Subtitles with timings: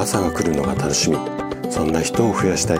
[0.00, 1.18] 朝が来るのが楽しみ。
[1.70, 2.78] そんな人を増やしたい。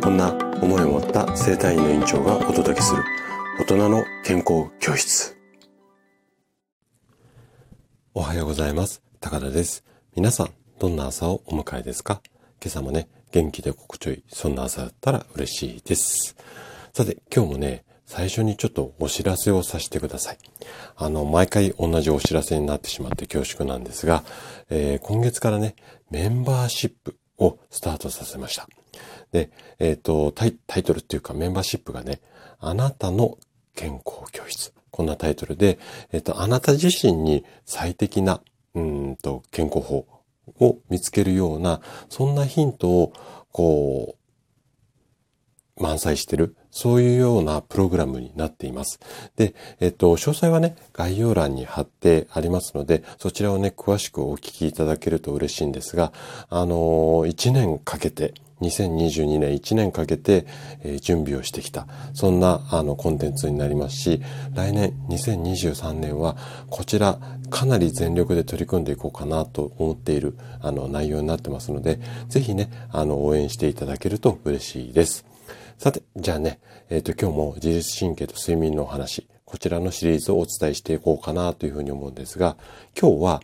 [0.00, 0.32] こんな
[0.62, 3.04] 思いを持った生体院の院長がお届けする。
[3.60, 5.36] 大人の健康教室。
[8.14, 9.02] おはようございます。
[9.20, 9.84] 高田です。
[10.16, 12.22] 皆さんどんな朝をお迎えですか？
[12.62, 16.34] 今朝もね元気で心地よいそんな朝だったら嬉しいです。
[16.94, 20.38] さて今日もね最初にちょっとお知らせをさせてください。
[20.96, 24.24] あの、毎回同じお知らせになってしまって恐縮なんですが、
[24.68, 25.74] えー、今月からね、
[26.14, 28.68] メンバーシップをスタートさせました。
[29.32, 29.50] で、
[29.80, 32.20] えっ、ー、とタイ、タイトルっていうかメンバーシップがね、
[32.60, 33.36] あなたの
[33.74, 34.72] 健康教室。
[34.92, 35.80] こんなタイトルで、
[36.12, 38.40] えっ、ー、と、あなた自身に最適な、
[38.76, 40.06] うんと、健康法
[40.60, 43.12] を見つけるような、そんなヒントを、
[43.50, 44.23] こう、
[45.76, 49.00] 満載してる、そういうようなプログラムになっています。
[49.36, 56.12] で、えっと、詳細はね、概要欄に貼ってありますので、そちらをね、詳しくお聞きいただけると嬉しいんですが、
[56.48, 56.76] あの
[57.26, 60.46] 1年かけて、2022年1年かけて、
[60.84, 61.86] え、準備をしてきた。
[62.12, 64.22] そんなあのコンテンツになりますし、
[64.54, 66.36] 来年2023年は
[66.70, 67.18] こちら
[67.50, 75.33] かなり全力で取り組んでいこうかなと思っているあの内容になってますので、ぜひね、あの応援していただけると嬉しいです。
[75.78, 82.56] さて、じゃあね、えっ、ー、と、今日も自律神経と睡眠のお話、こちらのシリーズをお伝えしていこうかなというふうに思うんですが、
[82.98, 83.42] 今日は、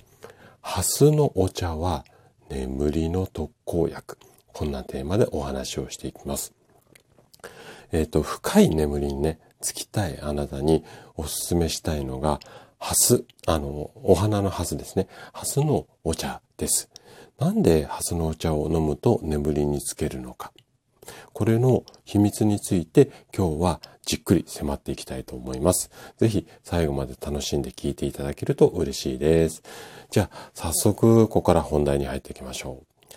[0.60, 2.04] ハスのお茶は
[2.48, 4.18] 眠りの特効薬。
[4.52, 6.52] こんなテーマでお話をしていきます。
[7.92, 10.84] えっ、ー、と、深い眠りにね、つきたいあなたに
[11.16, 12.40] お勧めしたいのが、
[12.78, 15.08] ハス、あの、お花のハスですね。
[15.32, 16.88] ハスのお茶です。
[17.38, 20.52] なんでハスのお茶を飲むと眠りにつけるのか。
[21.32, 25.90] これの秘密について今日はじっくり迫っていきたいと思います。
[26.18, 29.62] ぜひ最後まで楽しんで聞いていただけると嬉しいです。
[30.10, 33.14] じゃあ早速ここから本題に入っていきましょう。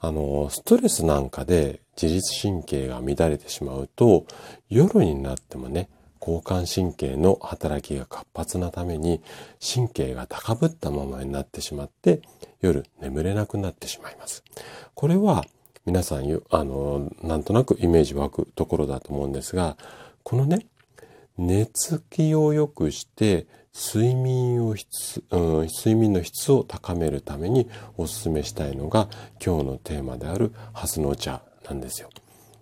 [0.00, 4.26] あの、ストレスなんかで自律神経が乱れてしまうと
[4.68, 5.88] 夜になってもね、
[6.20, 9.22] 交感神経の働きが活発なために
[9.60, 12.22] 神経が高ぶったままになってしまって
[12.62, 14.42] 夜眠れなくなってしまいます。
[14.94, 15.44] これは
[15.86, 19.76] 皆さん、あの、なんとなくイメージ湧くところだと思うんですが、
[20.22, 20.66] このね、
[21.36, 29.08] 寝つきを良くして、睡眠を質、うん、睡眠の質を高めるためにお勧めしたいのが
[29.44, 32.08] 今日のテーマであるハスのお茶なんですよ。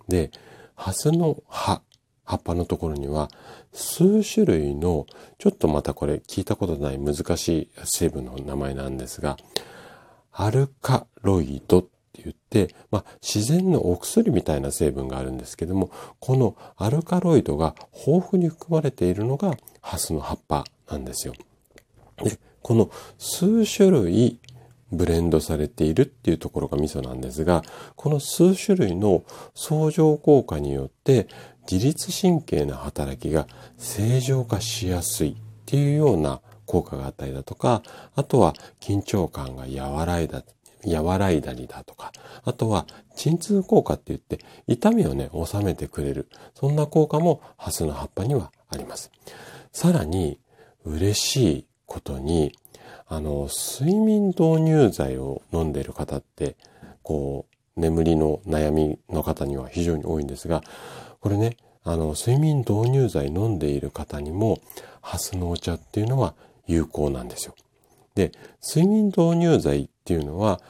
[0.08, 0.30] で、
[0.74, 1.82] ハスの葉、
[2.24, 3.28] 葉っぱのところには
[3.72, 5.06] 数種類の
[5.38, 9.36] ちょっとまたこれ聞いたことない難しい成分の名前なんですが
[10.32, 12.36] アルカロイドっって言っ
[12.66, 15.90] て、まあ、自然のお薬みたいな成分があるんですけども、
[16.20, 17.74] このアルカロイドが
[18.06, 21.32] 豊富に含まれているのがハスの葉っぱなんですよ。
[22.22, 24.38] で、この数種類
[24.92, 27.62] ブレンドされているっていうところがミソなんですが、
[27.96, 29.24] この数種類の
[29.54, 31.28] 相乗効果によって
[31.70, 33.46] 自律神経の働きが
[33.78, 35.34] 正常化しやすいっ
[35.64, 37.82] ていうような効果があったりだとか、
[38.14, 40.42] あとは緊張感が和らいだ
[40.86, 42.12] 和らいだりだとか、
[42.44, 46.28] あとは鎮痛効果って言って痛みをね、収めてくれる。
[46.54, 49.10] そんな効果もハスの葉っぱにはあります。
[49.72, 50.38] さらに
[50.84, 52.52] 嬉しいことに、
[53.06, 56.56] あの、睡眠導入剤を飲んでいる方って、
[57.02, 60.62] こう、眠りの悩みの方には非常に多いんですが、
[61.20, 64.60] これね、あの、睡眠導入剤飲んでいる方にも、
[65.00, 66.34] ハスのお茶っていうのは
[66.66, 67.54] 有効なんですよ。
[68.14, 70.60] で、睡眠導入剤っていうのは、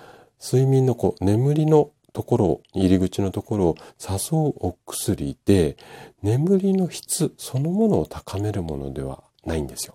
[0.43, 5.77] 睡眠のこう、眠りのところ、入り口のところを誘うお薬で、
[6.23, 9.95] 眠りの質そのものを高めるものではないんですよ。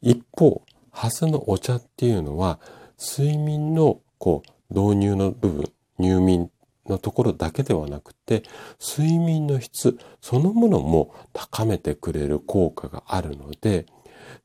[0.00, 2.58] 一方、ハスのお茶っていうのは、
[2.98, 6.50] 睡眠のこう、導入の部分、入眠
[6.86, 8.42] のところだけではなくて、
[8.80, 13.86] 睡眠の質そのものも高めてくれる効果があるので、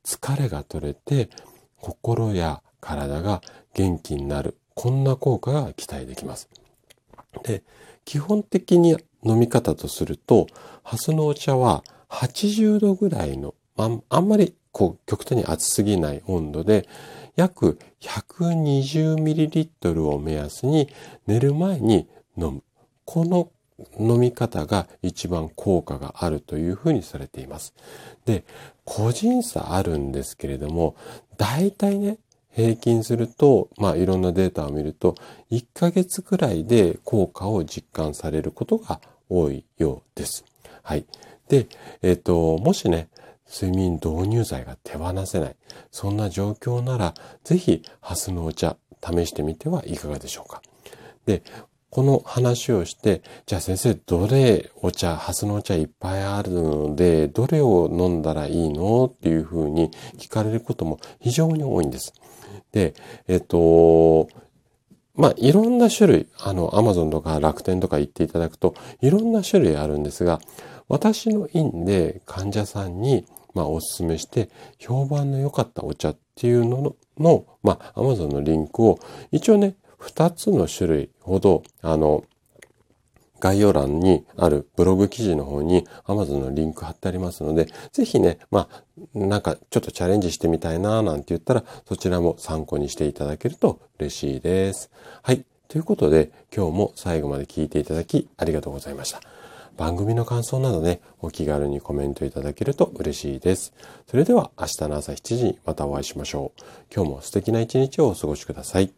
[0.03, 1.29] 疲れが取れて
[1.79, 3.41] 心や体が
[3.73, 4.57] 元気になる。
[4.73, 6.49] こんな効果が期待できます。
[7.43, 7.63] で、
[8.05, 10.47] 基本的に飲み方とすると、
[10.83, 16.87] ハスのお茶は80度ぐらいの、あんまりこう極端に熱すぎない温度で、
[17.35, 20.89] 約 120ml を目安に
[21.27, 22.07] 寝る前に
[22.37, 22.63] 飲む。
[23.05, 23.51] この
[23.99, 27.75] 飲み方が一番効果があるというふうにされています。
[28.25, 28.43] で、
[28.87, 30.95] 個人差あるんですけれども、
[31.35, 32.19] 大体ね、
[32.51, 35.15] 平均すると、まあいろんなデータを見ると、
[35.51, 40.45] 1ヶ月くらいで効果を実感されることが多いようです。
[40.83, 41.05] はい。
[41.49, 41.67] で、
[42.01, 43.09] えっ、ー、と、もしね、
[43.53, 45.55] 睡眠導入剤が手放せない。
[45.91, 47.13] そんな状況なら、
[47.43, 50.61] ぜひ、ハスのお茶、試してみてはいかがでしょうか。
[51.25, 51.43] で、
[51.89, 62.13] この話をして、じゃあ先生、どれお茶、ハスのお茶いっぱいあるので、どれを飲んだらいいのっていうふうに聞かれることも非常に多いんです。
[62.71, 62.93] で、
[63.27, 64.27] えっと、
[65.15, 70.39] まあ、いろんな種類、あの、アマゾンとか楽天とか行っていただくと、いろんな種類あるんですが、
[70.89, 73.25] 私の院で患者さんに、
[73.55, 78.99] まあ、お勧めして、評判の良かったお茶っていうのの、のまあ、アマゾンのリンクを、
[79.31, 82.23] 一応ね、二つの種類ほど、あの、
[83.39, 88.83] 概要欄にあるブログ記事の方に Amazon のリンク貼ってありますので、ぜひね、まあ、
[89.13, 94.89] なんかちょっとチャレンジしてみたいななんて言ったら、そちらも参考にしていただけると嬉しいです。
[95.21, 95.45] はい。
[95.67, 99.21] ということで、今日も最後まで聞いていただきありがとうございました。
[99.75, 103.73] 番組の感想などね、お気軽にコメントいただけると嬉しいです。
[104.07, 106.61] それでは明日の朝7時にまたお会いしましょう。
[106.93, 108.91] 今日も素敵な一日をお過ごしください。